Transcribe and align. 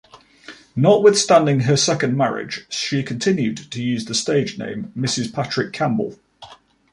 Notwithstanding 0.75 1.59
her 1.59 1.77
second 1.77 2.17
marriage 2.17 2.65
she 2.73 3.03
continued 3.03 3.69
to 3.69 3.83
use 3.83 4.05
the 4.05 4.15
stage 4.15 4.57
name 4.57 4.91
"Mrs 4.97 5.31
Patrick 5.31 5.73
Campbell". 5.73 6.17